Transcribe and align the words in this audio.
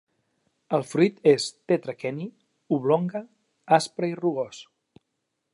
El 0.77 0.85
fruit 0.93 1.19
és 1.31 1.45
tetraqueni, 1.73 2.27
oblonga, 2.79 3.25
aspre 3.81 4.13
i 4.15 4.21
rugós. 4.25 4.67